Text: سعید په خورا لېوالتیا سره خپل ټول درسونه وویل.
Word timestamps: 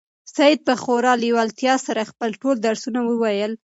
سعید 0.35 0.59
په 0.67 0.73
خورا 0.81 1.13
لېوالتیا 1.23 1.75
سره 1.85 2.09
خپل 2.11 2.29
ټول 2.41 2.55
درسونه 2.67 2.99
وویل. 3.05 3.51